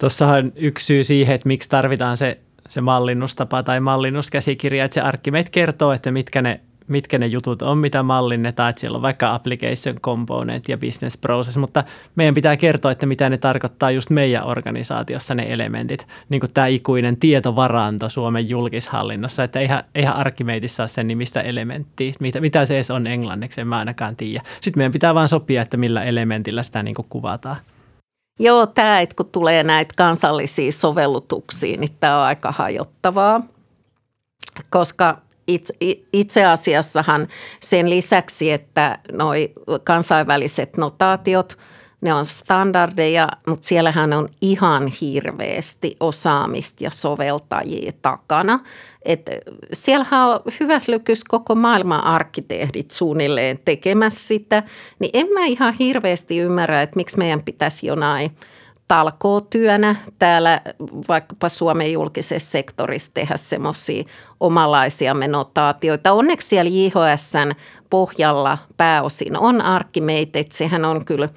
Tuossahan 0.00 0.52
yksi 0.56 0.86
syy 0.86 1.04
siihen, 1.04 1.34
että 1.34 1.48
miksi 1.48 1.68
tarvitaan 1.68 2.16
se, 2.16 2.40
se 2.68 2.80
mallinnustapa 2.80 3.62
tai 3.62 3.80
mallinnuskäsikirja, 3.80 4.84
että 4.84 4.94
se 4.94 5.00
Archimed 5.00 5.46
kertoo, 5.50 5.92
että 5.92 6.10
mitkä 6.10 6.42
ne 6.42 6.60
mitkä 6.90 7.18
ne 7.18 7.26
jutut 7.26 7.62
on, 7.62 7.78
mitä 7.78 8.02
mallinnetaan, 8.02 8.70
että 8.70 8.80
siellä 8.80 8.96
on 8.96 9.02
vaikka 9.02 9.34
application 9.34 10.00
component 10.00 10.68
ja 10.68 10.78
business 10.78 11.18
process, 11.18 11.56
mutta 11.56 11.84
meidän 12.16 12.34
pitää 12.34 12.56
kertoa, 12.56 12.90
että 12.90 13.06
mitä 13.06 13.30
ne 13.30 13.38
tarkoittaa 13.38 13.90
just 13.90 14.10
meidän 14.10 14.44
organisaatiossa 14.44 15.34
ne 15.34 15.46
elementit, 15.48 16.06
niin 16.28 16.40
kuin 16.40 16.54
tämä 16.54 16.66
ikuinen 16.66 17.16
tietovaranto 17.16 18.08
Suomen 18.08 18.48
julkishallinnossa, 18.48 19.44
että 19.44 19.60
eihän, 19.60 19.84
eihän 19.94 20.16
Archimedeissa 20.16 20.82
ole 20.82 20.88
sen 20.88 21.08
nimistä 21.08 21.40
elementtiä, 21.40 22.12
mitä, 22.20 22.40
mitä 22.40 22.66
se 22.66 22.74
edes 22.74 22.90
on 22.90 23.06
englanniksi, 23.06 23.60
en 23.60 23.66
mä 23.66 23.78
ainakaan 23.78 24.16
tiedä. 24.16 24.42
Sitten 24.60 24.80
meidän 24.80 24.92
pitää 24.92 25.14
vaan 25.14 25.28
sopia, 25.28 25.62
että 25.62 25.76
millä 25.76 26.04
elementillä 26.04 26.62
sitä 26.62 26.82
niin 26.82 26.94
kuin 26.94 27.06
kuvataan. 27.08 27.56
Joo, 28.38 28.66
tämä, 28.66 29.00
että 29.00 29.16
kun 29.16 29.26
tulee 29.32 29.62
näitä 29.62 29.94
kansallisia 29.96 30.72
sovellutuksia, 30.72 31.76
niin 31.76 31.96
tämä 32.00 32.18
on 32.18 32.24
aika 32.24 32.52
hajottavaa, 32.52 33.40
koska 34.70 35.18
itse, 36.12 36.44
asiassahan 36.44 37.28
sen 37.60 37.90
lisäksi, 37.90 38.52
että 38.52 38.98
noi 39.12 39.52
kansainväliset 39.84 40.76
notaatiot, 40.76 41.58
ne 42.00 42.14
on 42.14 42.24
standardeja, 42.24 43.28
mutta 43.46 43.68
siellähän 43.68 44.12
on 44.12 44.28
ihan 44.40 44.86
hirveästi 45.00 45.96
osaamista 46.00 46.84
ja 46.84 46.90
soveltajia 46.90 47.92
takana. 48.02 48.60
Et 49.02 49.30
siellähän 49.72 50.28
on 50.28 50.40
hyväs 50.60 50.88
lykys 50.88 51.24
koko 51.24 51.54
maailman 51.54 52.04
arkkitehdit 52.04 52.90
suunnilleen 52.90 53.58
tekemässä 53.64 54.28
sitä, 54.28 54.62
niin 54.98 55.10
en 55.12 55.26
mä 55.34 55.46
ihan 55.46 55.74
hirveästi 55.74 56.38
ymmärrä, 56.38 56.82
että 56.82 56.96
miksi 56.96 57.18
meidän 57.18 57.42
pitäisi 57.42 57.86
jonain– 57.86 58.30
talkootyönä 58.90 59.96
täällä 60.18 60.60
vaikkapa 61.08 61.48
Suomen 61.48 61.92
julkisessa 61.92 62.50
sektorissa 62.50 63.10
tehdä 63.14 63.36
semmoisia 63.36 64.04
omalaisia 64.40 65.14
menotaatioita. 65.14 66.12
Onneksi 66.12 66.48
siellä 66.48 66.70
JHSn 66.70 67.52
pohjalla 67.90 68.58
pääosin 68.76 69.36
on 69.36 69.60
arkkimeitä, 69.60 70.38
sehän 70.50 70.84
on 70.84 71.04
kyllä 71.04 71.28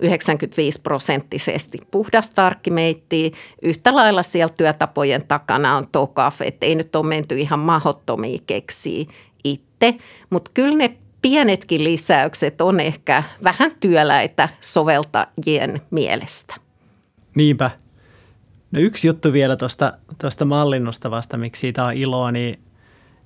95 0.00 0.80
prosenttisesti 0.82 1.78
puhdasta 1.90 2.46
arkkimeittiä. 2.46 3.30
Yhtä 3.62 3.94
lailla 3.94 4.22
siellä 4.22 4.54
työtapojen 4.56 5.26
takana 5.28 5.76
on 5.76 5.88
tokaf, 5.92 6.40
että 6.40 6.66
ei 6.66 6.74
nyt 6.74 6.96
ole 6.96 7.06
menty 7.06 7.38
ihan 7.38 7.58
mahottomia 7.58 8.38
keksiä 8.46 9.04
itse, 9.44 9.94
mutta 10.30 10.50
kyllä 10.54 10.76
ne 10.76 10.96
pienetkin 11.22 11.84
lisäykset 11.84 12.60
on 12.60 12.80
ehkä 12.80 13.22
vähän 13.44 13.70
työläitä 13.80 14.48
soveltajien 14.60 15.82
mielestä. 15.90 16.61
Niinpä. 17.34 17.70
No 18.72 18.80
yksi 18.80 19.06
juttu 19.06 19.32
vielä 19.32 19.56
tuosta, 19.56 19.92
tuosta 20.20 20.44
mallinnusta 20.44 21.10
vasta, 21.10 21.36
miksi 21.36 21.60
siitä 21.60 21.84
on 21.84 21.92
iloa, 21.92 22.32
niin 22.32 22.58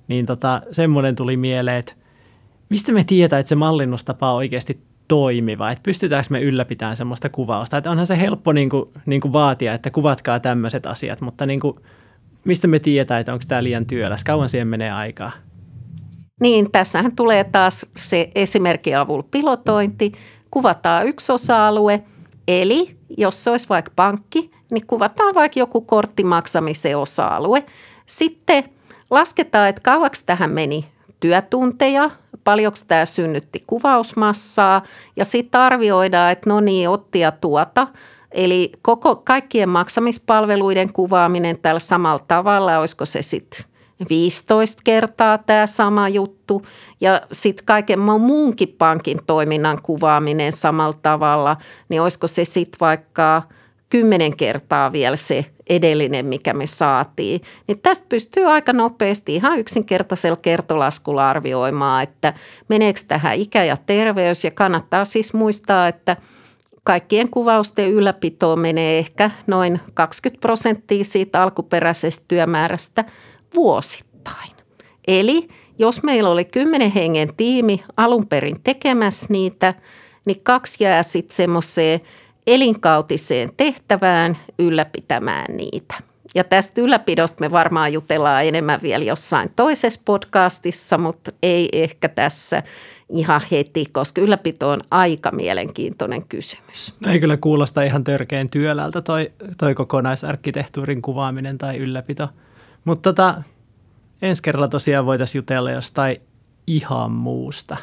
niin 0.07 0.25
tota, 0.25 0.61
semmoinen 0.71 1.15
tuli 1.15 1.37
mieleen, 1.37 1.77
että 1.77 1.93
mistä 2.69 2.91
me 2.91 3.03
tietää, 3.03 3.39
että 3.39 3.49
se 3.49 3.55
mallinnustapa 3.55 4.31
on 4.31 4.37
oikeasti 4.37 4.81
toimiva, 5.07 5.71
että 5.71 5.83
pystytäänkö 5.83 6.27
me 6.29 6.41
ylläpitämään 6.41 6.95
semmoista 6.95 7.29
kuvausta. 7.29 7.77
Että 7.77 7.91
onhan 7.91 8.07
se 8.07 8.19
helppo 8.19 8.53
niin 8.53 8.69
kuin, 8.69 8.89
niin 9.05 9.21
kuin 9.21 9.33
vaatia, 9.33 9.73
että 9.73 9.91
kuvatkaa 9.91 10.39
tämmöiset 10.39 10.85
asiat, 10.85 11.21
mutta 11.21 11.45
niin 11.45 11.59
kuin, 11.59 11.79
mistä 12.45 12.67
me 12.67 12.79
tietää, 12.79 13.19
että 13.19 13.33
onko 13.33 13.45
tämä 13.47 13.63
liian 13.63 13.85
työläs, 13.85 14.23
kauan 14.23 14.49
siihen 14.49 14.67
menee 14.67 14.91
aikaa. 14.91 15.31
Niin, 16.41 16.71
tässähän 16.71 17.15
tulee 17.15 17.43
taas 17.43 17.85
se 17.97 18.31
esimerkkiavulla 18.35 19.27
pilotointi. 19.31 20.11
Kuvataan 20.51 21.07
yksi 21.07 21.31
osa-alue, 21.31 22.03
eli 22.47 22.97
jos 23.17 23.43
se 23.43 23.49
olisi 23.49 23.69
vaikka 23.69 23.91
pankki, 23.95 24.51
niin 24.71 24.87
kuvataan 24.87 25.35
vaikka 25.35 25.59
joku 25.59 25.81
korttimaksamisen 25.81 26.97
osa-alue. 26.97 27.63
Sitten 28.05 28.63
lasketaan, 29.09 29.69
että 29.69 29.81
kauaksi 29.83 30.23
tähän 30.25 30.51
meni 30.51 30.85
työtunteja, 31.19 32.09
paljonko 32.43 32.77
tämä 32.87 33.05
synnytti 33.05 33.63
kuvausmassaa 33.67 34.83
ja 35.15 35.25
sitten 35.25 35.61
arvioidaan, 35.61 36.31
että 36.31 36.49
no 36.49 36.59
niin, 36.59 36.89
otti 36.89 37.19
ja 37.19 37.31
tuota. 37.31 37.87
Eli 38.31 38.71
koko, 38.81 39.15
kaikkien 39.15 39.69
maksamispalveluiden 39.69 40.93
kuvaaminen 40.93 41.59
tällä 41.59 41.79
samalla 41.79 42.25
tavalla, 42.27 42.79
olisiko 42.79 43.05
se 43.05 43.21
sitten 43.21 43.65
15 44.09 44.81
kertaa 44.85 45.37
tämä 45.37 45.67
sama 45.67 46.09
juttu 46.09 46.61
ja 47.01 47.21
sitten 47.31 47.65
kaiken 47.65 47.99
muunkin 47.99 48.75
pankin 48.77 49.19
toiminnan 49.27 49.81
kuvaaminen 49.83 50.51
samalla 50.51 50.97
tavalla, 51.01 51.57
niin 51.89 52.01
olisiko 52.01 52.27
se 52.27 52.45
sitten 52.45 52.79
vaikka 52.79 53.43
kymmenen 53.89 54.37
kertaa 54.37 54.91
vielä 54.91 55.15
se 55.15 55.45
edellinen, 55.69 56.25
mikä 56.25 56.53
me 56.53 56.65
saatiin. 56.65 57.41
Niin 57.67 57.79
tästä 57.79 58.05
pystyy 58.09 58.45
aika 58.45 58.73
nopeasti 58.73 59.35
ihan 59.35 59.59
yksinkertaisella 59.59 60.37
kertolaskulla 60.41 61.29
arvioimaan, 61.29 62.03
että 62.03 62.33
meneekö 62.69 62.99
tähän 63.07 63.35
ikä 63.35 63.63
ja 63.63 63.77
terveys 63.85 64.43
ja 64.43 64.51
kannattaa 64.51 65.05
siis 65.05 65.33
muistaa, 65.33 65.87
että 65.87 66.17
kaikkien 66.83 67.29
kuvausten 67.29 67.91
ylläpito 67.91 68.55
menee 68.55 68.99
ehkä 68.99 69.31
noin 69.47 69.79
20 69.93 70.41
prosenttia 70.41 71.03
siitä 71.03 71.41
alkuperäisestä 71.41 72.25
työmäärästä 72.27 73.05
vuosittain. 73.55 74.51
Eli 75.07 75.47
jos 75.79 76.03
meillä 76.03 76.29
oli 76.29 76.45
kymmenen 76.45 76.91
hengen 76.91 77.35
tiimi 77.35 77.83
alun 77.97 78.27
perin 78.27 78.61
tekemässä 78.63 79.25
niitä, 79.29 79.73
niin 80.25 80.43
kaksi 80.43 80.83
jää 80.83 81.03
sitten 81.03 81.35
semmoiseen– 81.35 82.01
elinkautiseen 82.47 83.49
tehtävään 83.57 84.37
ylläpitämään 84.59 85.57
niitä. 85.57 85.95
Ja 86.35 86.43
tästä 86.43 86.81
ylläpidosta 86.81 87.41
me 87.41 87.51
varmaan 87.51 87.93
jutellaan 87.93 88.45
enemmän 88.45 88.79
vielä 88.81 89.03
jossain 89.03 89.49
toisessa 89.55 90.01
podcastissa, 90.05 90.97
mutta 90.97 91.31
ei 91.43 91.69
ehkä 91.73 92.09
tässä 92.09 92.63
ihan 93.09 93.41
heti, 93.51 93.85
koska 93.91 94.21
ylläpito 94.21 94.69
on 94.69 94.79
aika 94.91 95.31
mielenkiintoinen 95.31 96.27
kysymys. 96.27 96.95
No 96.99 97.11
ei 97.11 97.19
kyllä 97.19 97.37
kuulosta 97.37 97.83
ihan 97.83 98.03
törkeän 98.03 98.49
työlältä 98.49 99.01
toi, 99.01 99.31
toi 99.57 99.75
kokonaisarkkitehtuurin 99.75 101.01
kuvaaminen 101.01 101.57
tai 101.57 101.77
ylläpito. 101.77 102.29
Mutta 102.87 103.13
tota, 103.13 103.43
ensi 104.21 104.41
kerralla 104.41 104.67
tosiaan 104.67 105.05
voitaisiin 105.05 105.39
jutella 105.39 105.71
jostain 105.71 106.21
ihan 106.67 107.11
muusta. 107.11 107.77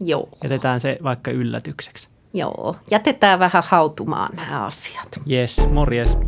Joo. 0.00 0.28
Jätetään 0.42 0.80
se 0.80 0.98
vaikka 1.02 1.30
yllätykseksi. 1.30 2.08
Joo, 2.34 2.76
jätetään 2.90 3.38
vähän 3.38 3.62
hautumaan 3.66 4.36
nämä 4.36 4.66
asiat. 4.66 5.20
Yes, 5.30 5.68
morjes. 5.70 6.18